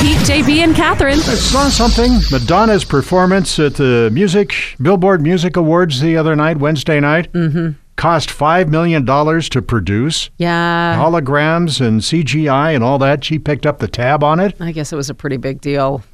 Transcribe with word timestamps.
It's 0.00 0.28
Pete, 0.28 0.44
JB, 0.44 0.58
and 0.58 0.76
Catherine. 0.76 1.18
I 1.18 1.34
saw 1.34 1.68
something. 1.68 2.20
Madonna's 2.30 2.84
performance 2.84 3.58
at 3.58 3.74
the 3.74 4.10
music 4.12 4.54
Billboard 4.80 5.20
Music 5.22 5.56
Awards 5.56 6.00
the 6.00 6.16
other 6.16 6.36
night, 6.36 6.58
Wednesday 6.58 7.00
night, 7.00 7.32
mm-hmm. 7.32 7.70
cost 7.96 8.30
five 8.30 8.68
million 8.68 9.04
dollars 9.04 9.48
to 9.48 9.60
produce. 9.62 10.30
Yeah. 10.36 10.96
Holograms 10.96 11.80
and 11.80 12.00
CGI 12.00 12.74
and 12.74 12.84
all 12.84 12.98
that. 12.98 13.24
She 13.24 13.40
picked 13.40 13.66
up 13.66 13.80
the 13.80 13.88
tab 13.88 14.22
on 14.22 14.38
it. 14.38 14.54
I 14.60 14.70
guess 14.70 14.92
it 14.92 14.96
was 14.96 15.10
a 15.10 15.14
pretty 15.14 15.36
big 15.36 15.60
deal. 15.60 16.04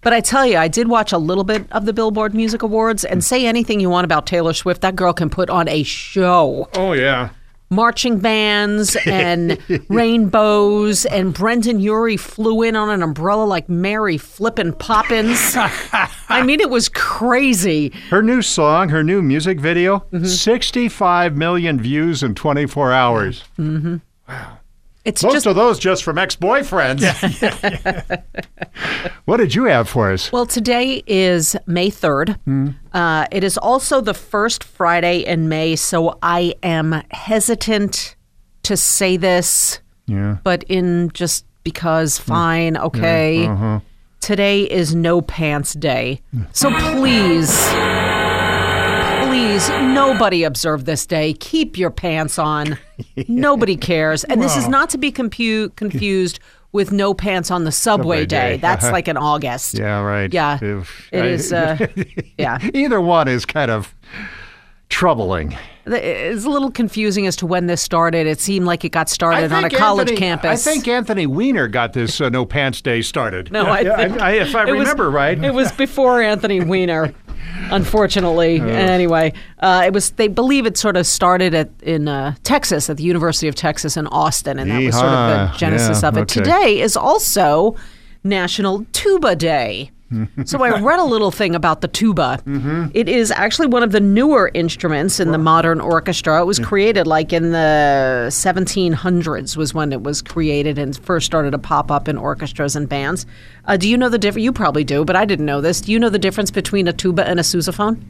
But 0.00 0.12
I 0.14 0.20
tell 0.20 0.46
you, 0.46 0.56
I 0.56 0.68
did 0.68 0.88
watch 0.88 1.12
a 1.12 1.18
little 1.18 1.44
bit 1.44 1.70
of 1.72 1.84
the 1.84 1.92
Billboard 1.92 2.34
Music 2.34 2.62
Awards 2.62 3.04
and 3.04 3.22
say 3.22 3.44
anything 3.46 3.80
you 3.80 3.90
want 3.90 4.04
about 4.06 4.26
Taylor 4.26 4.54
Swift. 4.54 4.80
That 4.80 4.96
girl 4.96 5.12
can 5.12 5.28
put 5.28 5.50
on 5.50 5.68
a 5.68 5.82
show. 5.82 6.68
Oh 6.74 6.92
yeah. 6.92 7.30
Marching 7.70 8.18
bands 8.18 8.96
and 9.06 9.58
rainbows, 9.90 11.04
and 11.06 11.34
Brendon 11.34 11.80
Urie 11.80 12.16
flew 12.16 12.62
in 12.62 12.76
on 12.76 12.88
an 12.88 13.02
umbrella 13.02 13.44
like 13.44 13.68
Mary 13.68 14.16
flippin' 14.16 14.72
Poppins. 14.72 15.54
I 15.56 16.42
mean, 16.44 16.60
it 16.60 16.70
was 16.70 16.88
crazy. 16.88 17.92
Her 18.10 18.22
new 18.22 18.40
song, 18.42 18.88
her 18.88 19.04
new 19.04 19.20
music 19.22 19.60
video, 19.60 19.98
Mm-hmm. 20.12 20.24
65 20.24 21.36
million 21.36 21.78
views 21.80 22.22
in 22.22 22.34
24 22.34 22.92
hours. 22.92 23.44
It's 25.08 25.22
Most 25.22 25.32
just 25.32 25.46
of 25.46 25.56
those 25.56 25.78
just 25.78 26.04
from 26.04 26.18
ex-boyfriends. 26.18 27.00
what 29.24 29.38
did 29.38 29.54
you 29.54 29.64
have 29.64 29.88
for 29.88 30.12
us? 30.12 30.30
Well, 30.30 30.44
today 30.44 31.02
is 31.06 31.56
May 31.66 31.90
3rd. 31.90 32.38
Hmm. 32.44 32.68
Uh, 32.92 33.26
it 33.32 33.42
is 33.42 33.56
also 33.56 34.02
the 34.02 34.12
first 34.12 34.62
Friday 34.62 35.20
in 35.20 35.48
May, 35.48 35.76
so 35.76 36.18
I 36.22 36.56
am 36.62 37.02
hesitant 37.10 38.16
to 38.64 38.76
say 38.76 39.16
this, 39.16 39.80
Yeah. 40.06 40.36
but 40.44 40.62
in 40.64 41.08
just 41.14 41.46
because, 41.64 42.18
hmm. 42.18 42.24
fine, 42.24 42.76
okay. 42.76 43.46
Uh-huh. 43.46 43.80
Today 44.20 44.64
is 44.64 44.94
No 44.94 45.22
Pants 45.22 45.72
Day. 45.72 46.20
So 46.52 46.70
please, 46.70 47.48
please, 49.66 49.94
nobody 49.94 50.44
observe 50.44 50.84
this 50.84 51.06
day. 51.06 51.32
Keep 51.34 51.76
your 51.78 51.90
pants 51.90 52.38
on. 52.38 52.78
Nobody 53.28 53.76
cares. 53.76 54.24
And 54.24 54.40
this 54.42 54.56
is 54.56 54.68
not 54.68 54.90
to 54.90 54.98
be 54.98 55.10
compu- 55.12 55.74
confused 55.76 56.40
with 56.72 56.92
No 56.92 57.14
Pants 57.14 57.50
on 57.50 57.64
the 57.64 57.72
Subway, 57.72 58.22
Subway 58.22 58.26
Day. 58.26 58.50
Day. 58.52 58.56
That's 58.58 58.84
like 58.92 59.08
in 59.08 59.16
August. 59.16 59.74
Yeah, 59.78 60.00
right. 60.02 60.32
Yeah, 60.32 60.58
If- 60.60 61.08
it 61.12 61.22
I- 61.22 61.26
is. 61.26 61.52
Uh, 61.52 61.86
yeah, 62.38 62.58
Either 62.74 63.00
one 63.00 63.26
is 63.28 63.44
kind 63.46 63.70
of 63.70 63.94
troubling. 64.88 65.56
it's 65.86 66.44
a 66.44 66.48
little 66.50 66.70
confusing 66.70 67.26
as 67.26 67.36
to 67.36 67.46
when 67.46 67.66
this 67.66 67.80
started. 67.82 68.26
It 68.26 68.40
seemed 68.40 68.66
like 68.66 68.84
it 68.84 68.90
got 68.90 69.08
started 69.08 69.52
on 69.52 69.64
a 69.64 69.70
college 69.70 70.08
Anthony- 70.10 70.16
campus. 70.18 70.66
I 70.66 70.70
think 70.70 70.86
Anthony 70.88 71.26
Weiner 71.26 71.68
got 71.68 71.92
this 71.94 72.20
uh, 72.20 72.28
No 72.28 72.44
Pants 72.44 72.80
Day 72.80 73.02
started. 73.02 73.50
No, 73.52 73.66
I 73.66 73.84
think 73.84 74.20
I, 74.20 74.32
if 74.32 74.54
I 74.54 74.62
it 74.68 74.72
was- 74.72 74.80
remember 74.80 75.10
right. 75.10 75.42
It 75.42 75.54
was 75.54 75.72
before 75.72 76.20
Anthony 76.22 76.60
Weiner, 76.60 77.14
unfortunately. 77.70 78.60
Anyway, 78.60 79.32
uh, 79.58 79.82
it 79.86 79.92
was. 79.92 80.10
They 80.10 80.28
believe 80.28 80.66
it 80.66 80.76
sort 80.76 80.96
of 80.96 81.06
started 81.06 81.54
at 81.54 81.70
in 81.82 82.08
uh, 82.08 82.34
Texas, 82.44 82.88
at 82.90 82.96
the 82.96 83.02
University 83.04 83.48
of 83.48 83.54
Texas 83.54 83.96
in 83.96 84.06
Austin, 84.08 84.58
and 84.58 84.70
that 84.70 84.82
was 84.82 84.94
sort 84.94 85.06
of 85.06 85.52
the 85.52 85.58
genesis 85.58 86.02
Yeah, 86.02 86.08
of 86.08 86.16
it. 86.16 86.20
okay. 86.22 86.34
Today 86.34 86.80
is 86.80 86.96
also 86.96 87.76
National 88.24 88.84
Tuba 88.92 89.36
Day. 89.36 89.90
So 90.44 90.62
I 90.62 90.80
read 90.80 90.98
a 91.00 91.04
little 91.04 91.30
thing 91.30 91.54
about 91.54 91.80
the 91.82 91.88
tuba. 91.88 92.40
Mm-hmm. 92.46 92.86
It 92.94 93.08
is 93.08 93.30
actually 93.30 93.68
one 93.68 93.82
of 93.82 93.92
the 93.92 94.00
newer 94.00 94.50
instruments 94.54 95.20
in 95.20 95.32
the 95.32 95.38
modern 95.38 95.80
orchestra. 95.80 96.40
It 96.40 96.46
was 96.46 96.58
created 96.58 97.06
like 97.06 97.32
in 97.32 97.52
the 97.52 98.26
1700s 98.30 99.56
was 99.56 99.74
when 99.74 99.92
it 99.92 100.02
was 100.02 100.22
created 100.22 100.78
and 100.78 100.96
first 100.96 101.26
started 101.26 101.50
to 101.52 101.58
pop 101.58 101.90
up 101.90 102.08
in 102.08 102.16
orchestras 102.16 102.74
and 102.76 102.88
bands. 102.88 103.26
Uh, 103.66 103.76
do 103.76 103.88
you 103.88 103.96
know 103.96 104.08
the 104.08 104.18
difference? 104.18 104.44
You 104.44 104.52
probably 104.52 104.84
do, 104.84 105.04
but 105.04 105.16
I 105.16 105.24
didn't 105.24 105.46
know 105.46 105.60
this. 105.60 105.80
Do 105.82 105.92
you 105.92 105.98
know 105.98 106.08
the 106.08 106.18
difference 106.18 106.50
between 106.50 106.88
a 106.88 106.92
tuba 106.92 107.28
and 107.28 107.38
a 107.38 107.42
sousaphone? 107.42 108.02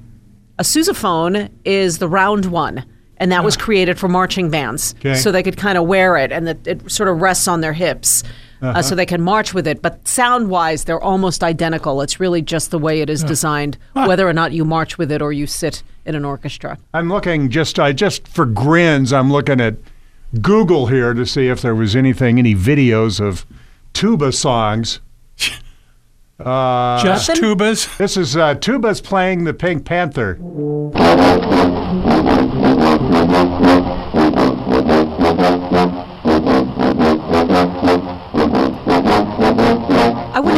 A 0.58 0.62
sousaphone 0.62 1.50
is 1.64 1.98
the 1.98 2.08
round 2.08 2.46
one, 2.46 2.84
and 3.18 3.30
that 3.32 3.44
was 3.44 3.56
created 3.56 3.98
for 3.98 4.08
marching 4.08 4.50
bands, 4.50 4.94
Okay. 4.98 5.14
so 5.14 5.30
they 5.30 5.42
could 5.42 5.56
kind 5.56 5.78
of 5.78 5.86
wear 5.86 6.16
it, 6.16 6.32
and 6.32 6.48
it, 6.48 6.66
it 6.66 6.90
sort 6.90 7.08
of 7.08 7.20
rests 7.20 7.46
on 7.48 7.60
their 7.60 7.72
hips, 7.72 8.24
uh, 8.62 8.82
so 8.82 8.94
they 8.94 9.06
can 9.06 9.22
march 9.22 9.54
with 9.54 9.66
it. 9.66 9.82
But 9.82 10.06
sound-wise, 10.06 10.84
they're 10.84 11.00
almost 11.00 11.42
identical. 11.44 12.00
It's 12.02 12.20
really 12.20 12.42
just 12.42 12.70
the 12.70 12.78
way 12.78 13.00
it 13.00 13.10
is 13.10 13.22
designed, 13.24 13.78
whether 13.92 14.28
or 14.28 14.32
not 14.32 14.52
you 14.52 14.64
march 14.64 14.98
with 14.98 15.12
it 15.12 15.22
or 15.22 15.32
you 15.32 15.46
sit 15.46 15.82
in 16.04 16.14
an 16.14 16.24
orchestra. 16.24 16.78
I'm 16.94 17.08
looking 17.08 17.50
just 17.50 17.78
I 17.78 17.92
just 17.92 18.26
for 18.26 18.46
grins. 18.46 19.12
I'm 19.12 19.30
looking 19.30 19.60
at 19.60 19.76
Google 20.40 20.86
here 20.86 21.14
to 21.14 21.24
see 21.24 21.48
if 21.48 21.62
there 21.62 21.74
was 21.74 21.96
anything, 21.96 22.38
any 22.38 22.54
videos 22.54 23.20
of 23.20 23.46
tuba 23.92 24.32
songs. 24.32 25.00
Uh, 26.40 27.02
Just 27.02 27.30
tubas. 27.30 27.96
this 27.98 28.16
is 28.16 28.36
uh, 28.36 28.54
tubas 28.54 29.02
playing 29.02 29.42
the 29.42 29.52
Pink 29.52 29.84
Panther. 29.84 30.38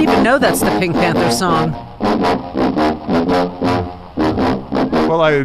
Wouldn't 0.01 0.15
even 0.15 0.25
know 0.25 0.39
that's 0.39 0.61
the 0.61 0.71
Pink 0.79 0.95
Panther 0.95 1.31
song. 1.31 1.73
Well, 5.07 5.21
I 5.21 5.45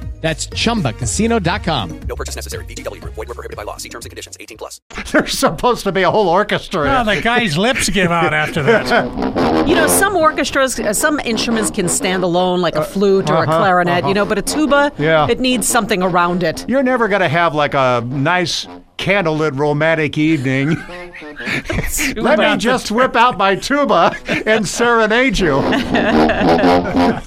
That's 0.21 0.45
chumbacasino.com. 0.47 1.99
No 2.07 2.15
purchase 2.15 2.35
necessary. 2.35 2.63
VGW 2.65 3.01
Group. 3.01 3.15
Void 3.15 3.27
were 3.27 3.33
prohibited 3.33 3.57
by 3.57 3.63
law. 3.63 3.77
See 3.77 3.89
terms 3.89 4.05
and 4.05 4.11
conditions. 4.11 4.37
18 4.39 4.57
plus. 4.57 4.79
there's 5.11 5.37
supposed 5.37 5.83
to 5.85 5.91
be 5.91 6.03
a 6.03 6.11
whole 6.11 6.29
orchestra. 6.29 6.83
in 6.83 6.87
Oh, 7.09 7.15
the 7.15 7.21
guy's 7.21 7.57
lips 7.57 7.89
give 7.89 8.11
out 8.11 8.33
after 8.33 8.61
that. 8.63 9.41
You 9.61 9.75
know, 9.75 9.87
some 9.87 10.15
orchestras, 10.15 10.79
uh, 10.79 10.91
some 10.91 11.19
instruments 11.19 11.69
can 11.69 11.87
stand 11.87 12.23
alone, 12.23 12.61
like 12.61 12.75
a 12.75 12.83
flute 12.83 13.29
or 13.29 13.35
a 13.35 13.39
uh-huh, 13.41 13.59
clarinet. 13.59 14.07
You 14.07 14.13
know, 14.15 14.25
but 14.25 14.37
a 14.39 14.41
tuba, 14.41 14.91
Yeah. 14.97 15.27
it 15.29 15.39
needs 15.39 15.67
something 15.67 16.01
around 16.01 16.43
it. 16.43 16.65
You're 16.67 16.81
never 16.83 17.07
going 17.07 17.21
to 17.21 17.29
have 17.29 17.53
like 17.53 17.73
a 17.75 18.03
nice 18.05 18.65
candlelit 18.97 19.57
romantic 19.57 20.17
evening. 20.17 20.77
Let 21.21 22.39
me 22.39 22.57
just 22.57 22.91
whip 22.91 23.15
out 23.15 23.37
my 23.37 23.55
tuba 23.55 24.15
and 24.45 24.67
serenade 24.67 25.37
you. 25.39 25.53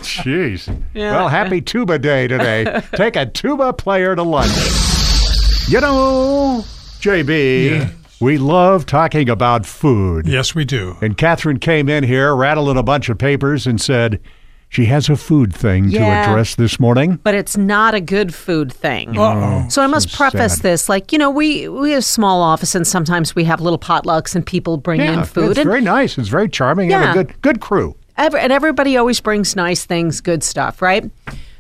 Jeez. 0.03 0.69
Well, 0.95 1.29
happy 1.29 1.61
tuba 1.61 1.99
day 1.99 2.27
today. 2.29 2.83
Take 2.95 3.17
a 3.17 3.27
tuba 3.27 3.73
player 3.73 4.17
to 4.17 4.23
lunch. 4.23 4.51
You 5.69 5.81
know, 5.81 6.63
JB, 7.01 7.91
we 8.21 8.39
love 8.39 8.87
talking 8.87 9.29
about 9.29 9.65
food. 9.67 10.27
yes, 10.27 10.55
we 10.55 10.65
do. 10.65 10.97
And 11.01 11.17
Catherine 11.17 11.59
came 11.59 11.89
in 11.89 12.05
here 12.05 12.35
rattling 12.35 12.77
a 12.77 12.83
bunch 12.83 13.09
of 13.09 13.19
papers 13.19 13.67
and 13.67 13.81
said 13.81 14.21
she 14.75 14.87
has 14.87 15.09
a 15.09 15.17
food 15.17 15.55
thing 15.55 15.89
to 15.91 15.99
address 16.03 16.57
this 16.57 16.81
morning. 16.81 17.21
But 17.23 17.35
it's 17.37 17.57
not 17.57 17.95
a 17.95 18.01
good 18.01 18.35
food 18.35 18.73
thing. 18.73 19.17
Oh, 19.17 19.23
Uh-oh. 19.23 19.69
So 19.69 19.83
I 19.83 19.87
must 19.87 20.11
so 20.11 20.17
preface 20.17 20.55
sad. 20.55 20.63
this, 20.63 20.89
like 20.89 21.13
you 21.13 21.19
know, 21.19 21.31
we 21.31 21.69
we 21.69 21.93
have 21.93 22.05
small 22.05 22.43
office, 22.43 22.75
and 22.75 22.85
sometimes 22.87 23.37
we 23.37 23.45
have 23.45 23.61
little 23.61 23.79
potlucks, 23.79 24.35
and 24.35 24.45
people 24.45 24.77
bring 24.77 25.01
Yeah, 25.01 25.21
in 25.21 25.25
food, 25.25 25.51
it's 25.53 25.61
and 25.61 25.69
very 25.69 25.81
nice. 25.81 26.19
It's 26.19 26.29
very 26.29 26.49
charming. 26.49 26.91
You 26.91 26.97
have 26.97 27.15
Yeah. 27.15 27.21
a 27.21 27.25
good 27.25 27.43
good 27.43 27.61
crew. 27.61 27.95
Ever, 28.17 28.37
and 28.37 28.53
everybody 28.53 28.97
always 28.97 29.21
brings 29.21 29.55
nice 29.57 29.85
things, 29.85 30.21
good 30.21 30.43
stuff, 30.45 30.81
right? 30.83 31.11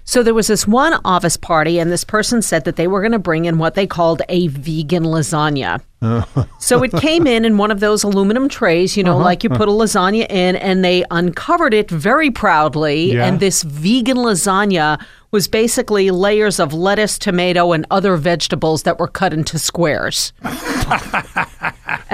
So 0.06 0.22
there 0.22 0.34
was 0.34 0.48
this 0.48 0.66
one 0.66 0.94
office 1.04 1.36
party, 1.38 1.78
and 1.78 1.90
this 1.90 2.04
person 2.04 2.42
said 2.42 2.64
that 2.66 2.76
they 2.76 2.86
were 2.86 3.00
going 3.00 3.12
to 3.12 3.18
bring 3.18 3.46
in 3.46 3.56
what 3.58 3.74
they 3.74 3.86
called 3.86 4.20
a 4.28 4.48
vegan 4.48 5.04
lasagna. 5.04 5.80
so 6.58 6.82
it 6.82 6.92
came 6.92 7.26
in 7.26 7.46
in 7.46 7.56
one 7.56 7.70
of 7.70 7.80
those 7.80 8.02
aluminum 8.04 8.46
trays, 8.50 8.96
you 8.98 9.02
know, 9.02 9.14
Uh-huh. 9.16 9.24
like 9.24 9.42
you 9.42 9.48
put 9.48 9.66
a 9.68 9.72
lasagna 9.72 10.30
in, 10.30 10.56
and 10.56 10.84
they 10.84 11.04
uncovered 11.10 11.72
it 11.72 11.90
very 11.90 12.30
proudly. 12.30 13.14
Yeah. 13.14 13.24
And 13.26 13.40
this 13.40 13.62
vegan 13.62 14.18
lasagna 14.18 15.00
was 15.30 15.48
basically 15.48 16.10
layers 16.10 16.60
of 16.60 16.74
lettuce, 16.74 17.18
tomato, 17.18 17.72
and 17.72 17.86
other 17.90 18.16
vegetables 18.16 18.82
that 18.82 18.98
were 18.98 19.08
cut 19.08 19.32
into 19.32 19.58
squares. 19.58 20.32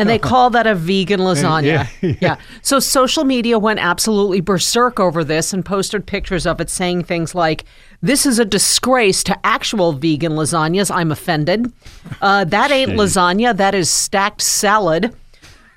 and 0.01 0.09
they 0.09 0.19
call 0.19 0.51
that 0.51 0.67
a 0.67 0.75
vegan 0.75 1.21
lasagna. 1.21 1.61
Yeah, 2.01 2.15
Yeah, 2.21 2.37
So 2.63 2.81
social 2.81 3.25
media 3.25 3.59
went 3.59 3.81
absolutely 3.81 4.41
berserk 4.41 4.99
over 4.99 5.23
this 5.23 5.53
and 5.53 5.65
posted 5.65 6.07
pictures 6.07 6.47
of 6.47 6.61
it 6.61 6.71
saying 6.71 7.05
things 7.05 7.35
like, 7.35 7.65
This 8.03 8.27
is 8.27 8.39
a 8.39 8.45
disgrace 8.45 9.23
to 9.25 9.47
actual 9.47 9.93
vegan 9.93 10.33
lasagnas. 10.33 10.95
I'm 10.95 11.13
offended. 11.13 11.73
Uh, 12.21 12.45
that 12.45 12.71
ain't 12.71 12.93
lasagna. 12.93 13.57
That 13.57 13.75
is 13.75 13.91
stacked 13.91 14.43
salad. 14.43 15.15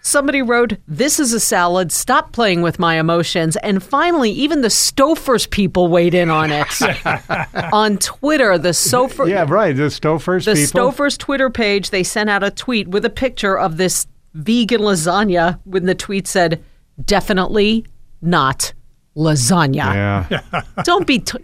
Somebody 0.05 0.41
wrote, 0.41 0.73
This 0.85 1.17
is 1.17 1.31
a 1.31 1.39
salad. 1.39 1.89
Stop 1.93 2.33
playing 2.33 2.61
with 2.61 2.77
my 2.77 2.99
emotions. 2.99 3.55
And 3.57 3.81
finally, 3.81 4.31
even 4.31 4.59
the 4.61 4.67
Stouffer's 4.67 5.47
people 5.47 5.87
weighed 5.87 6.13
in 6.13 6.29
on 6.29 6.51
it. 6.51 6.67
on 7.73 7.97
Twitter, 7.99 8.57
the 8.57 8.69
Sofer. 8.69 9.29
Yeah, 9.29 9.45
right. 9.47 9.73
The 9.73 9.83
Stouffer's 9.83 10.43
The 10.43 10.55
people. 10.55 10.91
Stouffer's 10.91 11.17
Twitter 11.17 11.49
page, 11.49 11.89
they 11.89 12.03
sent 12.03 12.29
out 12.29 12.43
a 12.43 12.51
tweet 12.51 12.89
with 12.89 13.05
a 13.05 13.09
picture 13.09 13.57
of 13.57 13.77
this 13.77 14.05
vegan 14.33 14.81
lasagna 14.81 15.59
when 15.65 15.85
the 15.85 15.95
tweet 15.95 16.27
said, 16.27 16.63
definitely 17.05 17.85
not 18.21 18.73
lasagna. 19.15 20.29
Yeah. 20.29 20.61
Don't 20.83 21.05
be. 21.07 21.19
T- 21.19 21.37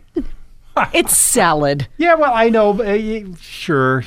it's 0.93 1.17
salad. 1.17 1.87
Yeah, 1.97 2.15
well, 2.15 2.33
I 2.33 2.49
know. 2.49 2.81
uh, 2.81 3.35
Sure. 3.39 4.03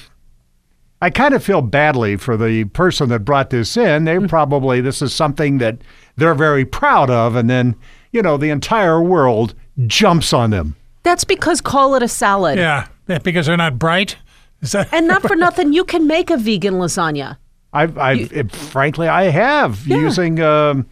I 1.01 1.11
kind 1.11 1.35
of 1.35 1.43
feel 1.43 1.63
badly 1.63 2.17
for 2.17 2.37
the 2.37 2.65
person 2.67 3.09
that 3.09 3.21
brought 3.21 3.51
this 3.51 3.77
in. 3.77 4.05
They 4.05 4.19
probably, 4.21 4.81
this 4.81 5.03
is 5.03 5.13
something 5.13 5.59
that 5.59 5.79
they're 6.17 6.35
very 6.35 6.65
proud 6.65 7.11
of. 7.11 7.35
And 7.35 7.51
then, 7.51 7.75
you 8.13 8.23
know, 8.23 8.37
the 8.37 8.51
entire 8.51 9.03
world 9.03 9.55
jumps 9.87 10.33
on 10.33 10.51
them. 10.51 10.77
That's 11.03 11.25
because 11.25 11.61
call 11.61 11.97
it 11.97 12.03
a 12.05 12.09
salad. 12.09 12.57
Yeah, 12.57 12.87
yeah, 13.09 13.19
because 13.19 13.47
they're 13.47 13.57
not 13.57 13.79
bright. 13.81 14.17
That 14.61 14.93
And 14.93 15.09
not 15.09 15.23
for 15.23 15.35
nothing, 15.47 15.73
you 15.73 15.85
can 15.85 16.07
make 16.07 16.31
a 16.31 16.37
vegan 16.37 16.75
lasagna. 16.75 17.37
I've, 17.73 17.97
I've 17.99 18.33
it- 18.33 18.53
frankly, 18.53 19.09
I 19.09 19.25
have 19.25 19.87
using 19.87 20.41
um, 20.41 20.87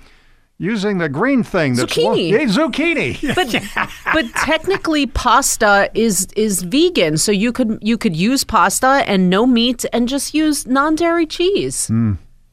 using 0.58 0.98
the 0.98 1.08
green 1.08 1.42
thing. 1.42 1.74
That's 1.74 1.94
Zucchini. 1.94 2.30
Yeah, 2.30 2.38
zucchini. 2.46 3.34
But 3.34 4.14
but 4.14 4.26
technically 4.44 5.06
pasta 5.06 5.90
is 5.94 6.26
is 6.36 6.62
vegan, 6.62 7.16
so 7.18 7.32
you 7.32 7.52
could 7.52 7.78
you 7.82 7.96
could 7.98 8.16
use 8.16 8.44
pasta 8.44 9.02
and 9.06 9.28
no 9.30 9.46
meat 9.46 9.84
and 9.92 10.08
just 10.08 10.34
use 10.34 10.66
non-dairy 10.66 11.26
cheese. 11.26 11.88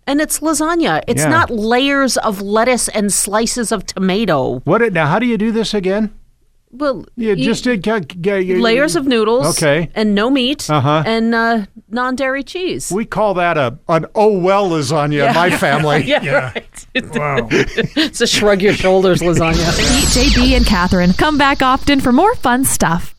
And 0.09 0.21
it's 0.21 0.39
lasagna. 0.39 1.03
It's 1.05 1.23
Yeah. 1.23 1.29
not 1.29 1.49
layers 1.49 2.15
of 2.17 2.41
lettuce 2.41 2.87
and 2.89 3.11
slices 3.11 3.73
of 3.73 3.85
tomato. 3.85 4.59
What? 4.63 4.81
It, 4.81 4.93
now, 4.93 5.07
how 5.07 5.19
do 5.19 5.25
you 5.25 5.37
do 5.37 5.51
this 5.51 5.73
again? 5.73 6.16
Well, 6.71 7.05
You 7.15 7.29
you- 7.35 7.45
just 7.45 7.63
did 7.63 7.81
ca- 7.83 8.01
ca- 8.01 8.35
you- 8.39 8.61
layers 8.61 8.95
of 8.95 9.07
noodles, 9.07 9.57
Okay. 9.57 9.89
and 9.95 10.13
no 10.13 10.29
meat, 10.29 10.69
Uh-huh. 10.69 11.01
and 11.05 11.33
uh, 11.33 11.65
non-dairy 11.89 12.43
cheese. 12.43 12.91
We 12.91 13.05
call 13.05 13.33
that 13.35 13.57
a 13.57 13.77
an 13.87 14.05
oh 14.15 14.37
well 14.37 14.69
lasagna 14.69 15.29
in 15.29 15.33
my 15.33 15.49
family. 15.49 16.03
yeah, 16.05 16.21
Yeah. 16.21 16.51
right. 16.53 16.87
wow? 17.15 17.47
it's 17.51 18.19
a 18.21 18.27
shrug 18.27 18.61
your 18.61 18.73
shoulders 18.73 19.21
lasagna. 19.21 19.65
Meet 19.77 20.33
JB 20.35 20.57
and 20.57 20.65
Catherine. 20.65 21.13
Come 21.13 21.37
back 21.37 21.61
often 21.61 21.99
for 22.01 22.11
more 22.11 22.35
fun 22.35 22.65
stuff. 22.65 23.15